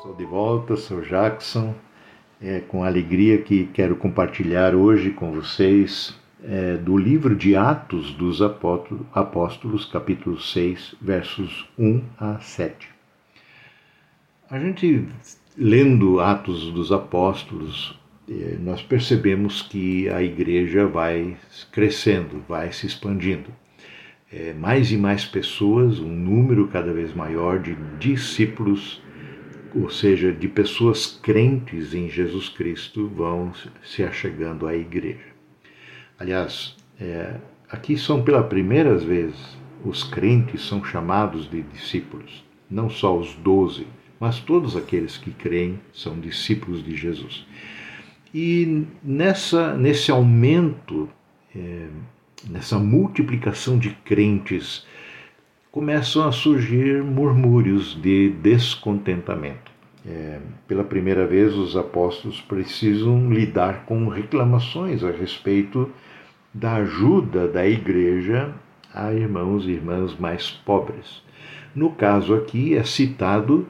[0.00, 1.74] Estou de volta, sou Jackson.
[2.40, 8.40] É com alegria que quero compartilhar hoje com vocês é, do livro de Atos dos
[8.40, 12.88] Apóstolos, capítulo 6, versos 1 a 7.
[14.50, 15.06] A gente,
[15.54, 17.94] lendo Atos dos Apóstolos,
[18.26, 21.36] é, nós percebemos que a igreja vai
[21.70, 23.50] crescendo, vai se expandindo.
[24.32, 29.02] É, mais e mais pessoas, um número cada vez maior de discípulos
[29.74, 33.52] ou seja, de pessoas crentes em Jesus Cristo, vão
[33.82, 35.30] se achegando à igreja.
[36.18, 37.36] Aliás, é,
[37.68, 39.34] aqui são pela primeira vez
[39.84, 43.86] os crentes são chamados de discípulos, não só os doze,
[44.18, 47.46] mas todos aqueles que creem são discípulos de Jesus.
[48.34, 51.08] E nessa, nesse aumento,
[51.56, 51.86] é,
[52.48, 54.86] nessa multiplicação de crentes,
[55.70, 59.70] começam a surgir murmúrios de descontentamento.
[60.04, 65.88] É, pela primeira vez, os apóstolos precisam lidar com reclamações a respeito
[66.52, 68.52] da ajuda da igreja
[68.92, 71.22] a irmãos e irmãs mais pobres.
[71.72, 73.68] No caso aqui é citado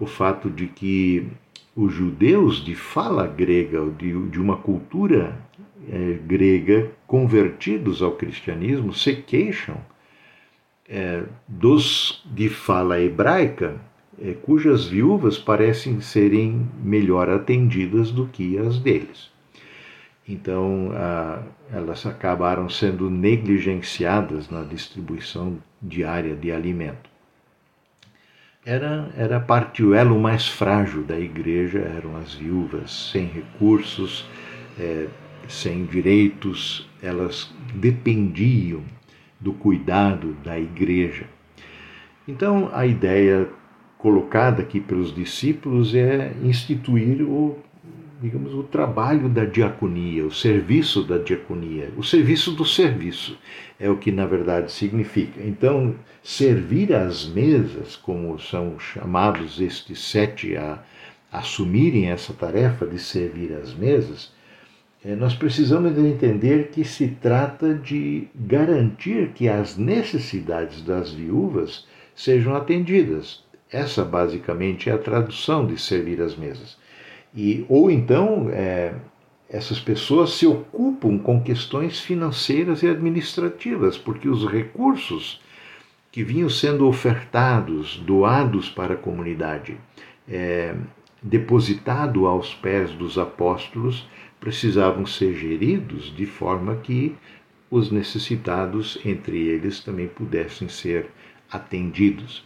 [0.00, 1.28] o fato de que
[1.76, 5.38] os judeus de fala grega, de, de uma cultura
[5.86, 9.76] é, grega, convertidos ao cristianismo, se queixam
[10.88, 13.80] é, dos de fala hebraica,
[14.20, 19.30] é, cujas viúvas parecem serem melhor atendidas do que as deles.
[20.28, 27.10] Então, a, elas acabaram sendo negligenciadas na distribuição diária de alimento.
[28.64, 34.24] Era, era parte, o elo mais frágil da igreja eram as viúvas, sem recursos,
[34.78, 35.08] é,
[35.48, 38.84] sem direitos, elas dependiam
[39.42, 41.26] do cuidado da igreja.
[42.26, 43.48] Então, a ideia
[43.98, 47.58] colocada aqui pelos discípulos é instituir o,
[48.20, 53.36] digamos, o trabalho da diaconia, o serviço da diaconia, o serviço do serviço,
[53.78, 55.40] é o que na verdade significa.
[55.44, 60.80] Então, servir às mesas, como são chamados estes sete a
[61.32, 64.32] assumirem essa tarefa de servir às mesas,
[65.04, 73.42] nós precisamos entender que se trata de garantir que as necessidades das viúvas sejam atendidas.
[73.70, 76.76] Essa basicamente é a tradução de servir as mesas.
[77.34, 78.94] E, ou então, é,
[79.48, 85.40] essas pessoas se ocupam com questões financeiras e administrativas, porque os recursos
[86.12, 89.76] que vinham sendo ofertados, doados para a comunidade,
[90.28, 90.74] é,
[91.22, 94.06] depositado aos pés dos apóstolos,
[94.42, 97.14] precisavam ser geridos de forma que
[97.70, 101.06] os necessitados, entre eles, também pudessem ser
[101.48, 102.44] atendidos.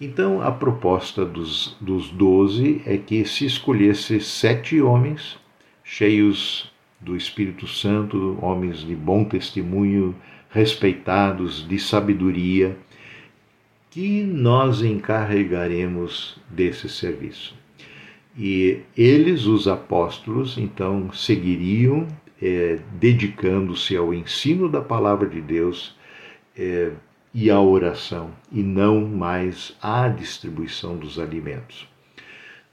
[0.00, 5.38] Então, a proposta dos, dos doze é que se escolhesse sete homens
[5.84, 6.68] cheios
[7.00, 10.16] do Espírito Santo, homens de bom testemunho,
[10.50, 12.76] respeitados, de sabedoria,
[13.88, 17.54] que nós encarregaremos desse serviço.
[18.38, 22.06] E eles, os apóstolos, então seguiriam
[22.40, 25.96] é, dedicando-se ao ensino da palavra de Deus
[26.56, 26.92] é,
[27.34, 31.88] e à oração, e não mais à distribuição dos alimentos.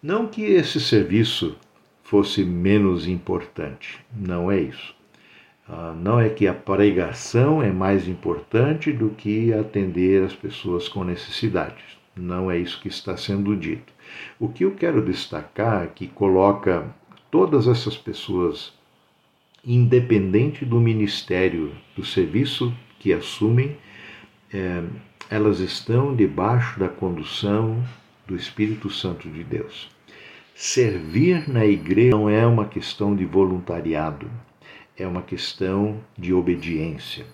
[0.02, 1.58] Não que esse serviço
[2.04, 4.96] fosse menos importante, não é isso.
[5.70, 11.04] Ah, não é que a pregação é mais importante do que atender as pessoas com
[11.04, 11.98] necessidades.
[12.16, 13.92] Não é isso que está sendo dito.
[14.40, 16.86] O que eu quero destacar que coloca
[17.32, 18.74] todas essas pessoas,
[19.66, 23.78] independente do ministério, do serviço que assumem,
[24.54, 24.84] é,
[25.30, 27.84] elas estão debaixo da condução
[28.26, 29.90] do Espírito Santo de Deus.
[30.56, 34.30] Servir na igreja não é uma questão de voluntariado,
[34.98, 37.26] é uma questão de obediência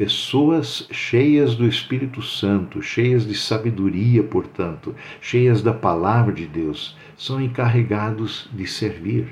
[0.00, 7.38] pessoas cheias do Espírito Santo, cheias de sabedoria, portanto, cheias da palavra de Deus, são
[7.38, 9.28] encarregados de servir.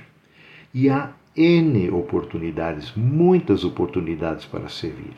[0.75, 5.15] E há N oportunidades, muitas oportunidades para servir.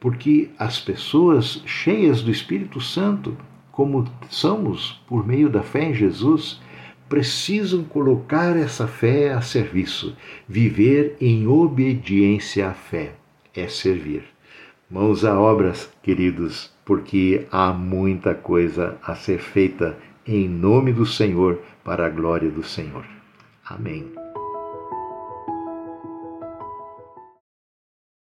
[0.00, 3.36] Porque as pessoas cheias do Espírito Santo,
[3.70, 6.60] como somos por meio da fé em Jesus,
[7.08, 10.16] precisam colocar essa fé a serviço,
[10.48, 13.12] viver em obediência à fé,
[13.54, 14.32] é servir.
[14.92, 19.96] Mãos à obras, queridos, porque há muita coisa a ser feita
[20.26, 23.06] em nome do Senhor, para a glória do Senhor.
[23.64, 24.21] Amém.